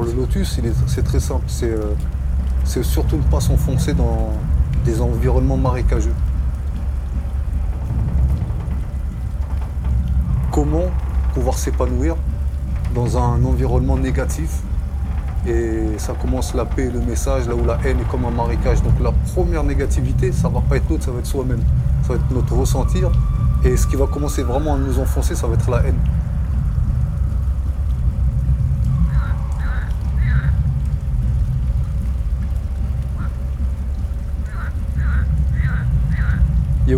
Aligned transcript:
Le 0.00 0.12
lotus, 0.12 0.60
c'est 0.86 1.02
très 1.02 1.20
simple. 1.20 1.46
Euh, 1.62 1.94
c'est 2.64 2.84
surtout 2.84 3.16
ne 3.16 3.22
pas 3.22 3.40
s'enfoncer 3.40 3.94
dans 3.94 4.30
des 4.84 5.00
environnements 5.00 5.56
marécageux. 5.56 6.14
Comment 10.52 10.84
pouvoir 11.34 11.58
s'épanouir 11.58 12.16
dans 12.94 13.18
un 13.18 13.44
environnement 13.44 13.96
négatif? 13.96 14.62
Et 15.46 15.98
ça 15.98 16.14
commence 16.14 16.54
la 16.54 16.64
paix, 16.64 16.90
le 16.92 17.00
message, 17.00 17.48
là 17.48 17.54
où 17.54 17.64
la 17.64 17.78
haine 17.84 17.98
est 18.00 18.08
comme 18.10 18.24
un 18.24 18.30
marécage. 18.30 18.82
Donc 18.82 19.00
la 19.00 19.12
première 19.34 19.64
négativité, 19.64 20.32
ça 20.32 20.48
va 20.48 20.60
pas 20.60 20.76
être 20.76 20.88
l'autre, 20.90 21.04
ça 21.04 21.10
va 21.10 21.18
être 21.20 21.26
soi-même. 21.26 21.62
Ça 22.02 22.10
va 22.10 22.14
être 22.16 22.30
notre 22.30 22.54
ressentir. 22.54 23.10
Et 23.64 23.76
ce 23.76 23.86
qui 23.86 23.96
va 23.96 24.06
commencer 24.06 24.42
vraiment 24.42 24.74
à 24.74 24.78
nous 24.78 24.98
enfoncer, 25.00 25.34
ça 25.34 25.46
va 25.46 25.54
être 25.54 25.70
la 25.70 25.84
haine. 25.84 25.98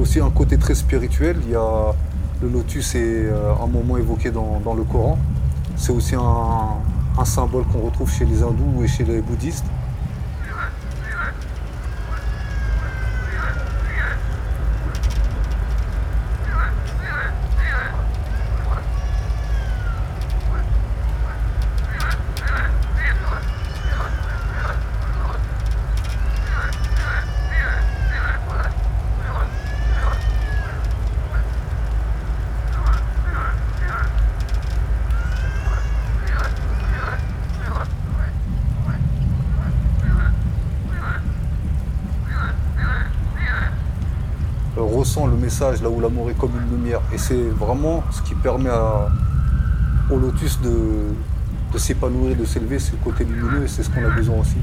Aussi 0.00 0.20
un 0.20 0.30
côté 0.30 0.56
très 0.56 0.74
spirituel. 0.74 1.36
Le 2.42 2.48
lotus 2.48 2.94
est 2.94 3.26
euh, 3.26 3.52
un 3.62 3.66
moment 3.66 3.98
évoqué 3.98 4.30
dans, 4.30 4.74
le 4.74 4.82
Coran. 4.82 5.18
C'est 5.76 5.92
aussi 5.92 6.14
un 6.14 7.24
symbole 7.24 7.64
qu'on 7.64 7.80
retrouve 7.80 8.10
chez 8.10 8.24
les 8.24 8.42
hindous 8.42 8.82
et 8.82 8.88
chez 8.88 9.04
les 9.04 9.20
bouddhistes. 9.20 9.66
Là 45.82 45.90
où 45.90 46.00
l'amour 46.00 46.30
est 46.30 46.38
comme 46.38 46.52
une 46.52 46.76
lumière. 46.76 47.00
Et 47.12 47.18
c'est 47.18 47.50
vraiment 47.50 48.02
ce 48.10 48.22
qui 48.22 48.34
permet 48.34 48.70
au 50.10 50.16
lotus 50.16 50.60
de, 50.60 51.12
de 51.72 51.78
s'épanouir, 51.78 52.36
de 52.36 52.44
s'élever, 52.44 52.78
c'est 52.78 52.92
le 52.92 52.98
côté 52.98 53.24
lumineux 53.24 53.64
et 53.64 53.68
c'est 53.68 53.82
ce 53.82 53.90
qu'on 53.90 54.04
a 54.04 54.10
besoin 54.10 54.38
aussi. 54.38 54.56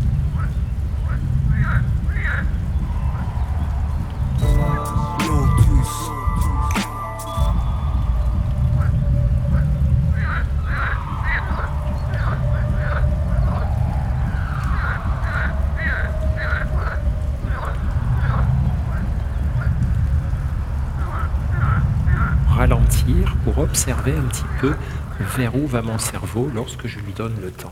Observer 23.58 24.14
un 24.14 24.24
petit 24.24 24.44
peu 24.60 24.76
vers 25.20 25.56
où 25.56 25.68
va 25.68 25.82
mon 25.82 25.98
cerveau 25.98 26.50
lorsque 26.54 26.88
je 26.88 27.00
lui 27.00 27.14
donne 27.14 27.36
le 27.42 27.52
temps. 27.52 27.72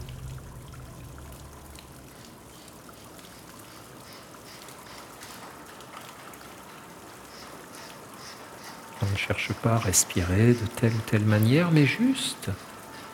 On 9.01 9.11
ne 9.11 9.17
cherche 9.17 9.53
pas 9.53 9.73
à 9.73 9.77
respirer 9.77 10.53
de 10.53 10.65
telle 10.75 10.93
ou 10.93 11.01
telle 11.05 11.25
manière, 11.25 11.71
mais 11.71 11.85
juste 11.85 12.49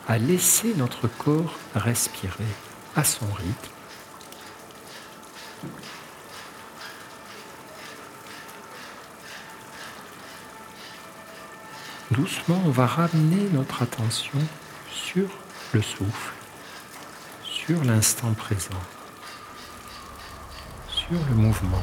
à 0.07 0.18
laisser 0.18 0.73
notre 0.78 1.07
corps 1.07 1.56
respirer 1.75 2.44
à 2.95 3.03
son 3.03 3.25
rythme 3.25 3.72
doucement, 12.11 12.61
on 12.66 12.69
va 12.69 12.85
ramener 12.85 13.49
notre 13.53 13.83
attention 13.83 14.39
sur 14.91 15.27
le 15.73 15.81
souffle, 15.81 16.33
sur 17.44 17.83
l'instant 17.83 18.33
présent, 18.33 18.69
sur 20.89 21.19
le 21.29 21.35
mouvement. 21.35 21.81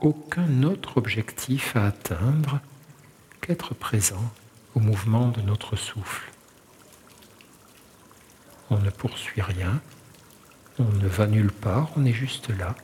Aucun 0.00 0.62
autre 0.62 0.96
objectif 0.96 1.76
à 1.76 1.86
atteindre 1.86 2.60
qu'être 3.40 3.74
présent 3.74 4.32
au 4.74 4.80
mouvement 4.80 5.28
de 5.28 5.40
notre 5.40 5.76
souffle. 5.76 6.30
On 8.70 8.78
ne 8.78 8.90
poursuit 8.90 9.42
rien, 9.42 9.80
on 10.78 10.84
ne 10.84 11.08
va 11.08 11.26
nulle 11.26 11.52
part, 11.52 11.90
on 11.96 12.04
est 12.04 12.12
juste 12.12 12.50
là, 12.50 12.74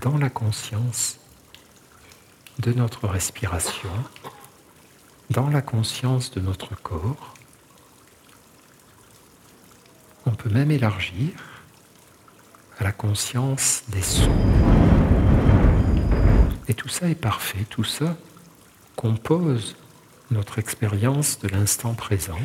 dans 0.00 0.16
la 0.16 0.30
conscience 0.30 1.18
de 2.58 2.72
notre 2.72 3.06
respiration, 3.06 3.92
dans 5.30 5.48
la 5.48 5.62
conscience 5.62 6.30
de 6.30 6.40
notre 6.40 6.74
corps. 6.74 7.34
On 10.26 10.32
peut 10.32 10.50
même 10.50 10.70
élargir 10.70 11.30
à 12.78 12.84
la 12.84 12.92
conscience 12.92 13.82
des 13.88 14.02
sons. 14.02 14.61
Et 16.72 16.74
tout 16.74 16.88
ça 16.88 17.06
est 17.10 17.14
parfait, 17.14 17.66
tout 17.68 17.84
ça 17.84 18.16
compose 18.96 19.76
notre 20.30 20.58
expérience 20.58 21.38
de 21.40 21.48
l'instant 21.48 21.92
présent. 21.92 22.38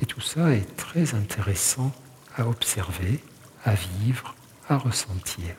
Et 0.00 0.06
tout 0.06 0.22
ça 0.22 0.54
est 0.54 0.74
très 0.78 1.14
intéressant 1.14 1.92
à 2.34 2.48
observer, 2.48 3.22
à 3.62 3.74
vivre, 3.74 4.34
à 4.70 4.78
ressentir. 4.78 5.54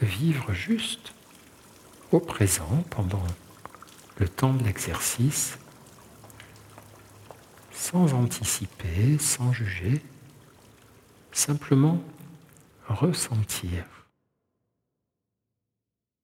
Vivre 0.00 0.52
juste 0.52 1.12
au 2.10 2.18
présent 2.18 2.82
pendant 2.90 3.24
le 4.16 4.28
temps 4.28 4.52
de 4.52 4.64
l'exercice, 4.64 5.58
sans 7.70 8.14
anticiper, 8.14 9.16
sans 9.20 9.52
juger, 9.52 10.02
simplement 11.30 12.02
ressentir. 12.88 13.84